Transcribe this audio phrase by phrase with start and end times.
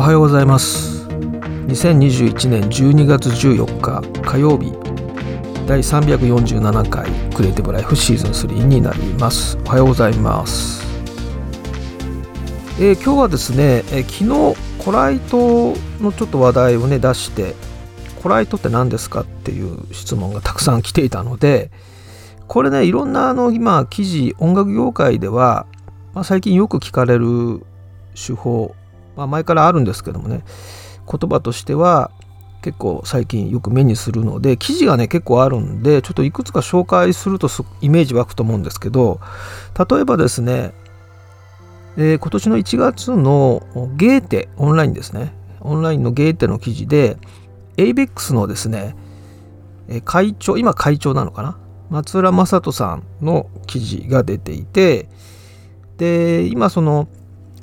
[0.00, 1.06] おはようございます。
[1.08, 4.72] 2021年12月14日火曜日。
[5.66, 9.58] 第347回クリエイティブライフシーズン3になります。
[9.66, 10.82] おはようございます。
[12.80, 17.54] えー、今日はですね、えー、昨日コライトのちょっと話題をね出して
[18.22, 21.70] コライトって何ですかっていう質問がたくさん来ていたので
[22.48, 25.66] これねいろんなあの今記事音楽業界では、
[26.14, 27.66] まあ、最近よく聞かれる
[28.14, 28.74] 手法
[29.20, 30.42] まあ、前からあるんですけどもね
[31.06, 32.10] 言葉としては
[32.62, 37.48] 結構最近よく目にするので記事がね結構あるんでちょっといくつか紹介すると
[37.82, 39.20] イメージ湧くと思うんですけど
[39.90, 40.72] 例えばですね、
[41.98, 43.62] えー、今年の1月の
[43.96, 45.34] ゲーテオンラインですね。
[45.60, 47.18] オンラインのゲーテの記事で
[47.76, 48.96] ABEX のですね
[50.06, 51.58] 会長今会長なのかな？
[51.90, 55.08] 松浦正人さんの記事が出ていて
[55.98, 57.08] で今その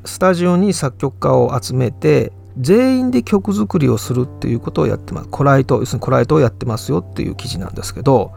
[0.07, 5.29] スタジオに作曲家を集めて全員で曲作りをするっていうことをやってます。
[5.29, 8.31] コライト要するにコライトをやってますよっていう記事なんですけど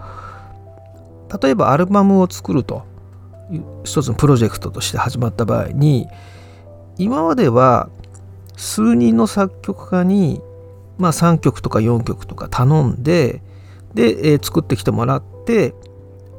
[1.42, 2.84] 例えばアルバムを作ると
[3.84, 6.06] 一つのプロジェクトとして始まった場合に
[6.98, 7.88] 今までは
[8.56, 10.40] 数人の作曲家に、
[10.98, 13.42] まあ、3曲とか4曲とか頼んで
[13.94, 15.74] で、えー、作ってきてもらって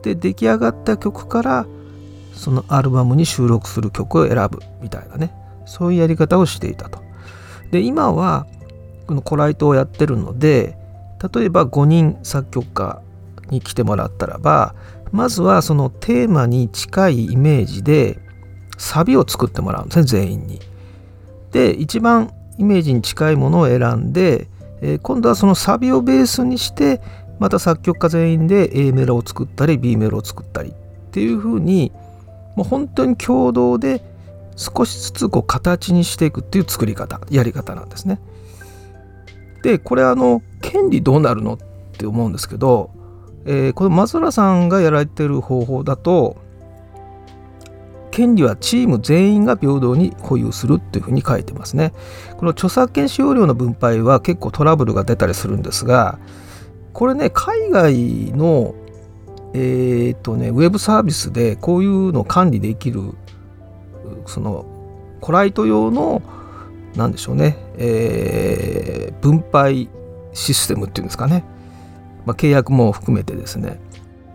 [0.03, 1.65] で出来上がった曲から
[2.33, 5.33] そのアルバムに収録する曲を選ぶみたいなね
[5.65, 6.99] そういうやり方をしていたと。
[7.71, 8.47] で今は
[9.07, 10.77] このコライトをやってるので
[11.33, 13.02] 例えば5人作曲家
[13.49, 14.75] に来てもらったらば
[15.11, 18.19] まずはそのテーマに近いイメージで
[18.77, 20.59] サビを作ってもらうんですね全員に。
[21.52, 24.47] で一番イメージに近いものを選んで、
[24.81, 27.02] えー、今度はそのサビをベースにして
[27.39, 30.73] また作曲家全員で A メロを作ったり B メロを作ったりっ
[31.11, 31.91] ていうふうに
[32.62, 34.04] もう本当に共同で
[34.56, 38.22] 少しずつこう形にしていくっていう作り方やり方なんですね。
[39.64, 41.58] でこれあの権利どうなるのっ
[41.98, 42.92] て思うんですけど、
[43.45, 46.38] えー、この松浦さんがやられてる方法だと
[48.11, 51.94] 権利はチーム全員が平等に保有するっていうふうに書いてますね。
[52.38, 56.20] この著作権使用料の分配は結構トラブルが出たりするんですが
[56.94, 58.76] これね海外の
[59.54, 63.14] えー、っとね、ウェブサービスでこういうのを管理できる、
[64.26, 64.66] その、
[65.20, 66.22] コライト用の、
[66.95, 69.89] なんでしょうね、えー、分配
[70.34, 71.44] システムっていうんですかね、
[72.26, 73.80] まあ、契約も含めてですね、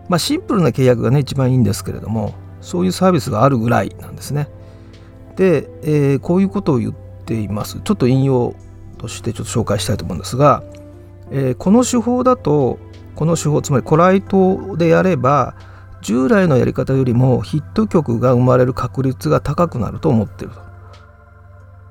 [0.09, 4.47] まあ、シンプルな契約がね、一番いいんですけれども、そういうサービスがあるぐらいなんですね。
[5.35, 6.93] で、えー、こういうことを言っ
[7.25, 7.79] ています。
[7.83, 8.55] ちょっと引用
[8.97, 10.63] としてちょっと紹介したいと思うんですが、
[11.31, 12.79] えー、この手法だと
[13.17, 15.55] この手法つまりコライトでやれば
[16.01, 20.61] 従来のやり方よりもヒット曲が生まれる確率が高くなると思ってると。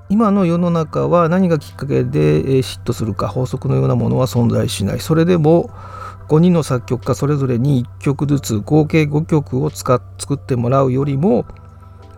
[0.08, 5.00] 今の世の中は何がきっかけで嫉妬するか法則のようなものは存在しない。
[5.00, 5.70] それでも
[6.28, 11.44] 5人の作曲家それぞれに1曲ずつ合計5曲を使っ作ってもらうよりも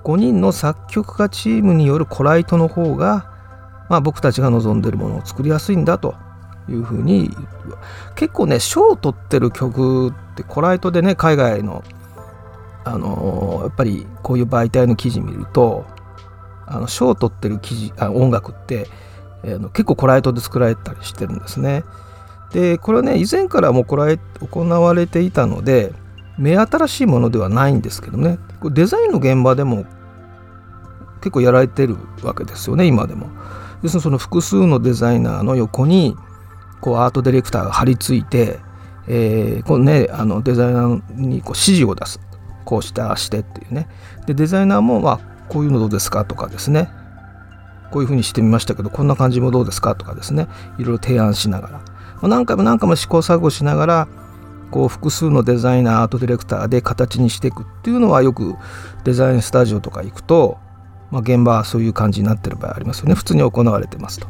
[0.04, 3.32] 5人の作曲家チームによるコライトの方が、
[3.88, 6.14] まあ、僕たちが望んでいるものを作りやすいんだと。
[6.68, 7.30] いうふうに
[8.14, 11.82] 結構ね賞を取ってる曲ってコライトでね海外の
[12.84, 15.86] あのやっぱりこういう媒体の記事見ると
[16.86, 18.86] 賞を取ってる記事あ音楽って、
[19.42, 21.84] えー、結構コライトで作られたりしてるんですね。
[22.52, 25.92] でこれはね以前からもコライ行われていたので
[26.38, 29.84] 目新しいものではないんですけどねデザインの現場でも
[31.20, 33.28] 結構やられてるわけですよね今でも。
[33.82, 36.16] 要するにその複数のデザイナーの横に
[36.80, 38.58] こうアートディレクターが張り付いて、
[39.08, 42.20] えー、このねあのデザイナーにこう指示を出す。
[42.64, 43.88] こうしてああしてっていうね。
[44.26, 46.90] でデザイナーもまあこういうのどうですかとかですね。
[47.90, 50.48] こういうふうにしてみましたけどこんな感じもどうですかとかですね。
[50.78, 51.84] いろいろ提案しながら、ま
[52.24, 54.08] あ、何回も何回も試行錯誤しながら
[54.70, 58.54] こう複数のデザイナーアートディレクターで形にしていくっていうのはよく
[59.04, 60.58] デザインスタジオとか行くと、
[61.10, 63.14] まあ、現場はそういう感じになってる場合ありますよね。
[63.14, 64.28] 普通に行われてますと。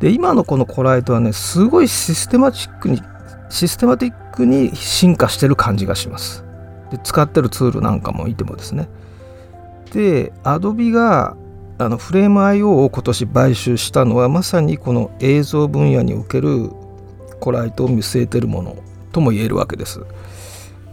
[0.00, 3.02] で今のこのコライトはねすごいシステマチックに
[3.50, 6.44] システマティックに進化してる感じがします。
[6.90, 8.88] で使ってるツールなんかもいてもですね。
[9.92, 11.36] で Adobe が
[11.78, 16.70] あのフレーム IO を今年買収したのはまさにこの映像分野における
[17.40, 18.76] コライトを見据えてるもの
[19.12, 20.00] とも言えるわけです。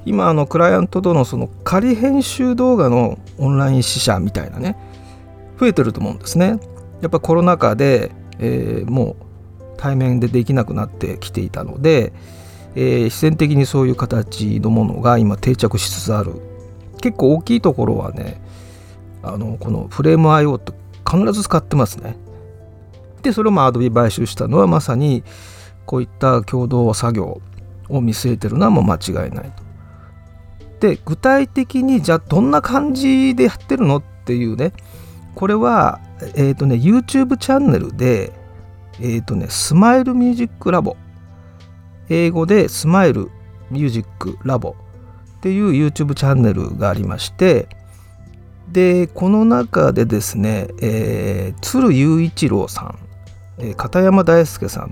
[0.05, 4.77] 今あのクライアントとのその仮編集動画のオンライン試写みたいなね
[5.59, 6.59] 増えてると思うんですね。
[7.01, 12.13] やっぱコロナ禍でえー、もう対面でできなくなってきていたので、
[12.75, 16.33] えー、自然的にそういう形のものが今定着しつつある
[17.01, 18.41] 結構大きいところはね
[19.23, 20.73] あのこのフレーム IO って
[21.09, 22.17] 必ず使ってますね
[23.21, 25.23] でそれをまあ Adobe 買収したのはまさに
[25.85, 27.41] こういった共同作業
[27.89, 29.67] を見据えてるのはもう間違いないと。
[30.79, 34.73] で具体的にじゃあどんな感じでやってるのっていうね
[35.33, 38.33] これはえっ、ー、とね YouTube チャンネルで
[38.99, 40.95] えっ、ー、とねスマイルミュージックラボ。
[42.09, 43.29] 英語でスマイル
[43.69, 44.75] ミュージックラボ。
[45.37, 47.67] っていう YouTube チャンネルがありまして。
[48.71, 52.99] でこの中でですね、えー、鶴雄一郎さん、
[53.59, 54.91] えー、片山大輔さん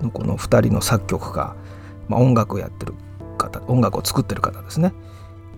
[0.00, 1.56] のこの2人の作曲家、
[2.08, 2.94] まあ、音楽をやってる
[3.36, 4.92] 方音楽を作ってる方ですね。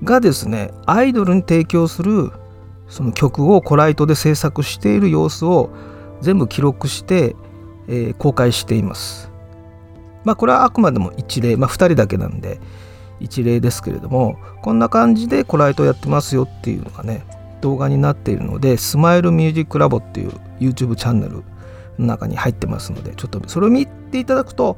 [0.03, 2.33] がですねアイドルに提供する
[2.89, 5.71] その曲をコライトで制作している様子を
[6.21, 7.37] 全部記録して、
[7.89, 9.31] えー、公開しています。
[10.25, 12.61] まあこれはあくまでも一例、まあ、2人だけなんで
[13.21, 17.25] 一例ですけれどもこんな感じでコライトやってますよっていうのがね
[17.61, 21.45] 動画になっているのでスマイルミュージックラボっていう YouTube チャンネル
[21.99, 24.77] の中に入ってますのでちょっとそれを見ていただくと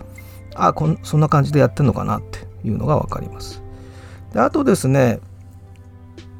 [0.54, 3.62] あこんそんな感じでやってんのかなっていうのが分かります。
[4.32, 5.20] であとですね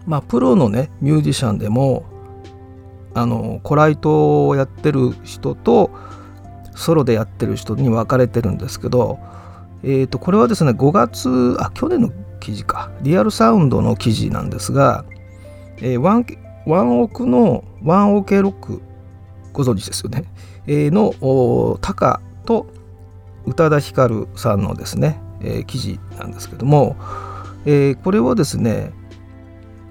[0.09, 2.05] まあプロのねミュージシャンでも
[3.15, 5.91] あのコライトをやってる人と
[6.75, 9.19] ソロでやってる人に分かれてるんですけど、
[9.83, 12.11] えー、とこれはですね5月あ去年の
[12.41, 12.91] 記事か。
[13.03, 15.05] リアルサウンドの記事なんですが、
[15.79, 16.27] えー、ワン
[16.67, 18.81] ワンオクのワンオケロック
[19.53, 20.25] ご存知ですよね、
[20.67, 22.67] えー、のタカと
[23.47, 26.97] 宇多田ヒカルさんのですね、えー、記事なんですけども、
[27.65, 28.93] えー、これはですね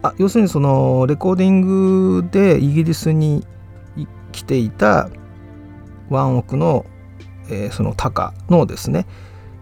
[0.01, 1.61] あ要するにそのレコーディン
[2.21, 3.45] グでイギリスに
[4.31, 5.09] 来ていた
[6.09, 6.85] ワンオクの、
[7.49, 9.07] えー、そのタカのですね、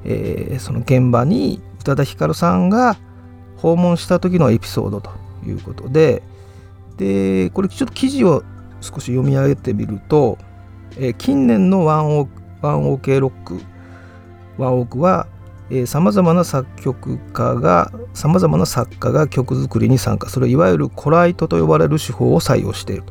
[0.04, 2.98] えー、その現場に宇多田ヒカルさんが
[3.58, 5.12] 訪問した時のエピソードと
[5.46, 6.22] いうことで
[6.98, 8.44] でこれちょっと記事を
[8.82, 10.38] 少し読み上げてみると、
[10.98, 12.28] えー、近年のワンオ
[12.62, 13.60] ワンオケロック
[14.58, 15.28] ワンオークは
[15.88, 20.30] さまざまな作曲家がさまざまな作家が曲作りに参加。
[20.30, 23.04] するいわゆるコライトと呼ばれる手法を採用している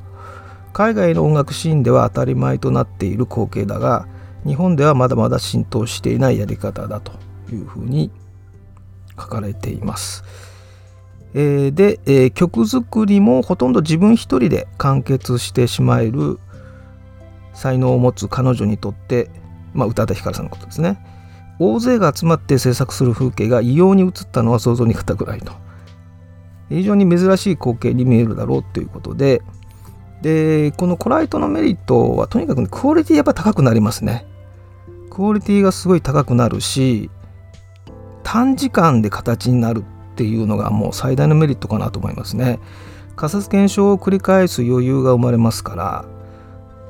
[0.72, 4.06] 海外の音楽シーンでは当たり前となっている光景だが
[4.44, 7.12] 日本ではまだまだ浸透していないやり方だと
[7.52, 8.10] いうふうに
[9.18, 10.24] 書かれています。
[11.34, 16.38] えー、で、えー、曲作りもほとんど自分一人で完結してしまえる
[17.52, 19.30] 才能を持つ彼女にとって、
[19.72, 21.13] まあ、宇多田ヒカルさんのことですね。
[21.64, 25.52] 大勢が集まって制作する風景が異様に映ったのは想像に難くないと。
[26.68, 29.42] 非常に珍しい光景に見えるだろうということで。
[30.22, 34.26] でこのコライトのメリットはとにかく、ね、クオリティやっぱ高くなりますね。
[35.10, 37.10] クオリティがすごい高くなるし
[38.22, 42.58] 短時間で形になるっていうのがもう最大のメリットかなと思いますね。
[43.16, 46.04] 仮説検証を繰り返す余裕が生まれますから。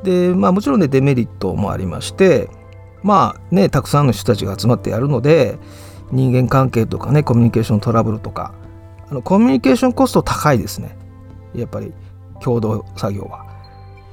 [0.05, 2.51] でまあもちろんねデメリットもありまして
[3.05, 5.59] まあねたくさんの人たちが集まってやるので
[6.11, 8.55] 人間関係とかねコミュニケーショントラブルとか
[9.09, 10.97] あのコミュニケーションコスト高いですね。
[11.55, 11.93] やっぱり
[12.41, 13.45] 共同作業は。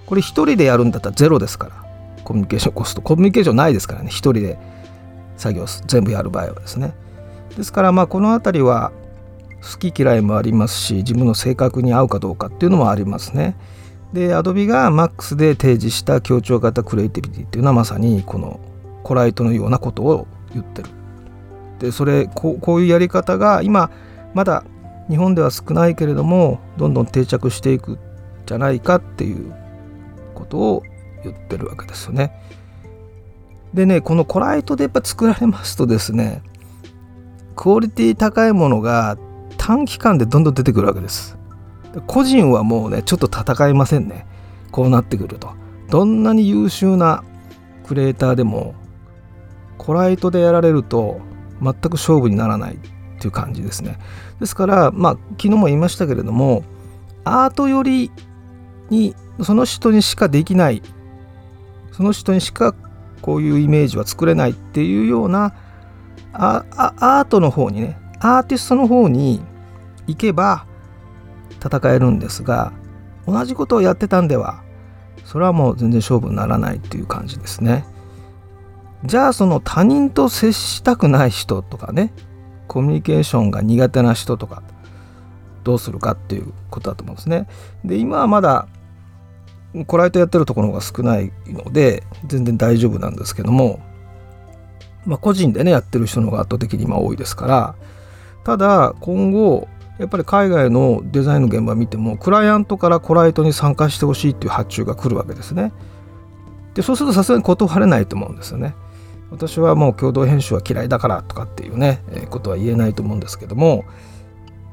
[0.06, 3.02] これ一人でやるんだったらゼロですからコミュニケーションコスト。
[3.02, 4.60] コミュニケーションないですからね一人で
[5.38, 6.94] 作業全部やる場合はですね。
[7.56, 8.92] ですからまあこの辺りは
[9.62, 13.56] 好き嫌いもありますし自分の性格に合うかどうかっていうのもありますね。
[14.12, 18.60] で Adobe が MAX で提示した協調型クリエイティビティっていうのはまさにこの
[19.04, 20.90] コライトのようなことを言ってる。
[21.80, 23.90] でそれこうこういうやり方が今
[24.34, 24.64] まだ
[25.10, 27.98] 日本では少ないけれどもどんどん定着していく
[28.46, 29.54] じゃないかっていう
[30.36, 30.84] ことを
[31.24, 32.32] 言ってるわけですよね。
[33.74, 36.44] でねこのコライトでやっぱ作られますとですね
[37.56, 39.18] クオリティ高いものが
[39.58, 41.38] 短期間でどんどん出てくるわけです。
[42.08, 44.26] 個人はもうねちょっと戦いませんね
[44.72, 45.52] こうなってくると。
[45.90, 47.24] どんなに優秀な
[47.86, 48.76] クリエイターでも
[49.82, 51.20] コライトでやられると
[51.60, 52.78] 全く勝負にならないっ
[53.20, 53.98] ていう感じですね。
[54.40, 56.64] ですからまあ昨日も言いましたけれども
[57.24, 58.12] アート寄り
[58.92, 60.84] にその人にしかできない
[61.94, 62.76] その人にしか
[63.24, 65.56] こういうイメージは作れないっていうような
[66.32, 69.42] アートの方にねアーティストの方に
[70.06, 70.68] 行けば
[71.60, 72.72] 戦えるんですが
[73.26, 74.64] 同じことをやってたんでは
[75.26, 77.84] それはもう全然勝負にならないっていう感じですね。
[79.06, 82.14] じゃあその他人と接したくない人とかね
[82.68, 84.64] コミュニケーションが苦手な人とか
[85.64, 87.48] どうするかっていうことだと思うんですね。
[87.84, 88.68] で今はまだ
[89.88, 93.80] コライトやってるところが少ないので全然大丈夫なんですけども、
[95.06, 97.76] まあ、個人でねやってる人の方が圧倒的に今多いですから
[98.44, 99.68] ただ今後
[99.98, 105.72] やっぱり海外のデザインの現場見てもクライアントからコライトに参加してほしいっていう発注が来るわけですね。
[106.74, 108.74] でそうするとさすがに断れないと思うんですよね。
[109.32, 113.86] 私はもう共同編集は嫌いだからとかっていうね、えー、ことは言えないと思うんですけども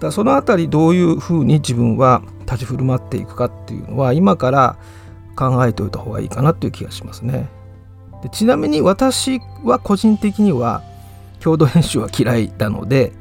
[0.01, 4.77] だその辺りどういうふうに自分は立ち振る舞っていくかっていうのは今から
[5.37, 7.49] 考えておいた方がいいかなっていう気がしますね。
[8.23, 10.83] でちなみに私は個人的には
[11.41, 13.13] 共同編集は嫌いなので、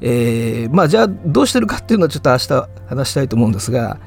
[0.00, 3.98] えー、まあじゃあどうしてるかっていうのはちょっと明日話したいと思うんですが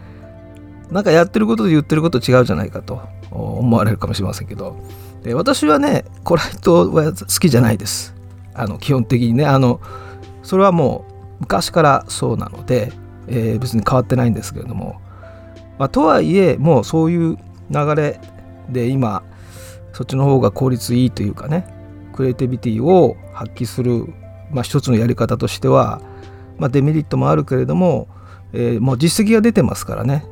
[0.91, 4.77] なんかやってることと言ってること違うじゃないかと思われるかもしれませんけど。
[5.23, 8.13] で私はねコライトは好きじゃないです。
[8.53, 9.79] あの基本的にねあの
[10.43, 12.91] それはもう昔からそうなので、
[13.27, 15.01] えー、別に変わってないんですけれども、
[15.79, 17.37] まあ、とはいえもうそういう
[17.71, 18.19] 流れ
[18.69, 19.23] で今
[19.93, 21.65] そっちの方が効率いいというかね
[22.13, 24.13] クリエイティビティを発揮する、
[24.51, 26.01] まあ、一つのやり方としては、
[26.57, 28.07] まあ、デメリットもあるけれども、
[28.51, 30.25] えー、もう実績が出てますからね。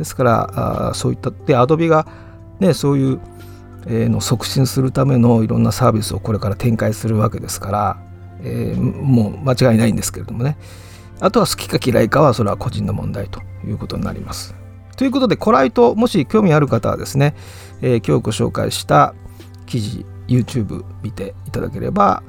[0.00, 2.06] ですからあそういったでアドビが
[2.58, 3.20] ねそういう
[3.86, 8.02] の促進するためのいろんなサービスをこれから展開するわけですから、
[8.42, 10.56] えー、もう間違いないんですけれどもね
[11.20, 14.54] あとは好きか嫌いかはそれは個人の問題ということになります。
[14.96, 17.34] ということでコライトもし興味ある方はですね、
[17.82, 19.14] えー、今日ご紹介した
[19.66, 22.22] 記事 YouTube 見ていただければ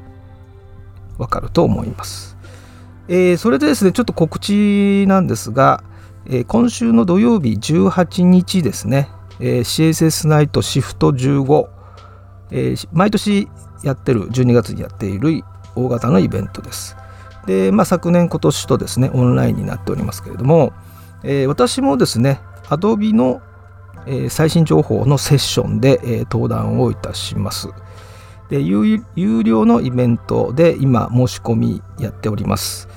[1.18, 2.38] わかると思います。
[3.08, 5.84] えー、それでですねちょっと告知なんですが、
[6.26, 9.10] え、今週の土曜日18日ですね
[9.40, 11.68] え、CSS ナイトシフト15、
[12.52, 13.48] え、毎年
[13.84, 15.44] やってる12月にやっている
[15.76, 16.96] 大型のイベントです。
[17.48, 20.74] で、まあ、昨年今年とですねオンラインになっておりますけれども、
[21.24, 23.42] え、私もですね Adobe の、
[24.06, 27.70] え、最新情報のセッションで、え、登壇をいたします。
[28.50, 32.90] で有料のイベントで今申し込みやっております。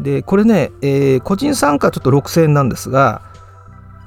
[0.00, 3.22] でこれね、えー、個人参加ちょっと6000円なんですが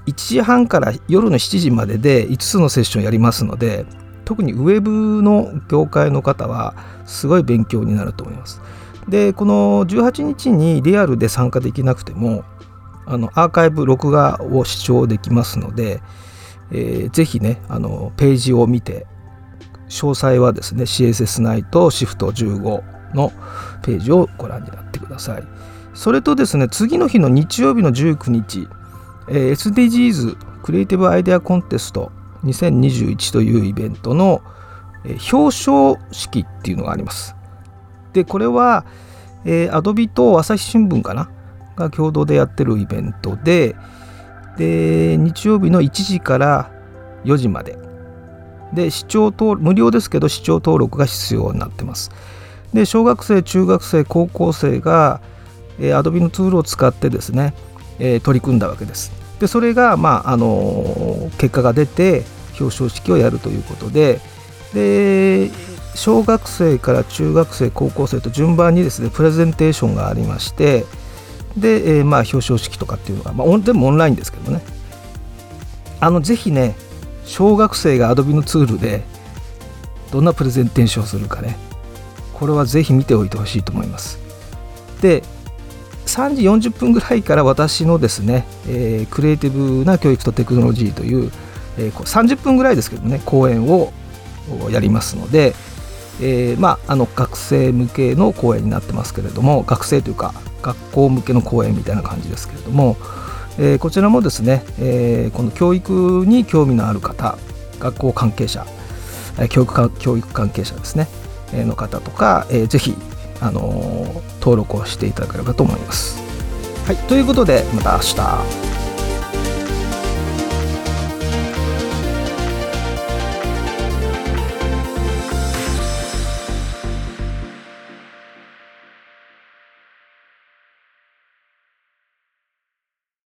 [0.07, 3.86] 1時半から夜の7時までで5つのセッションやりますので
[4.25, 8.62] 特にウェブの業界の方はすごい勉強になると思います。
[9.07, 12.43] でこの18日にリアルで参加できなくても
[13.05, 16.01] あのアーカイブ録画を視聴できますので、
[16.71, 19.07] えー、ぜひねあのページを見て
[19.89, 23.33] 詳細はですね CSS ナイトシフト15の
[23.81, 25.43] ページをご覧になってください。
[25.93, 28.67] それとですね次の日の日曜日の19日
[29.27, 32.12] えー、SDGs クリエイティブアイデアコンテスト
[32.43, 34.41] 2021というイベントの、
[35.03, 37.36] 表彰式っていうのがあります。
[38.13, 38.86] で、これは、
[39.45, 41.29] えー、Adobe と朝日新聞かな？
[41.75, 43.75] が共同でやってるイベントで、
[44.57, 46.71] で、日曜日の1時から
[47.24, 47.77] 4時まで。
[48.74, 52.12] で、視聴登無料ですけど視聴登録が必要になってます。
[52.74, 55.21] で、小学生、中学生、高校生が、
[55.79, 57.53] えー、Adobe のツールを使ってですね、
[57.99, 59.11] えー、取り組んだわけです。
[59.39, 62.23] でそれが、まああの結果が出て
[62.59, 64.19] 表彰式をやるということで
[64.73, 65.49] で
[65.95, 70.85] 小学生から中学生高校生と順番にですねプレゼンテーションがありまして
[71.57, 74.61] で、えー、まあ表彰式とかっていうのが、まあ、全部オンラインですけどね
[75.99, 76.75] あのぜひね
[77.25, 79.03] 小学生が Adobe のツールで
[80.11, 81.57] どんなプレゼンテーションをするかね
[82.33, 84.19] これはぜひ見ておいてほしいと思います
[85.01, 85.23] で
[86.05, 91.31] 3時40分ぐらいから私のですね、えー、クリエイティブな教育とテクノロジーという、
[91.77, 93.91] えー、30分ぐらいですけどね講演を
[94.70, 95.53] やりますので、
[96.22, 102.96] えー、まあ、あの学生向けの講演になってますけれども学生というか学校向けの講演みたいな感じですけれども、
[103.58, 107.36] えこちらもですね、えこの教育に興味のある方
[107.79, 108.67] 学校関係者
[109.50, 111.08] 教育教育関係者ですね、
[111.51, 112.96] の方とか、えー、ぜひ
[113.41, 116.21] あの登録をしていただければと思います。
[116.86, 118.70] はい、ということでまた明日。